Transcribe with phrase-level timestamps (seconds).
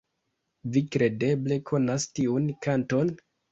[0.77, 3.15] Vi kredeble konas tiun kanton?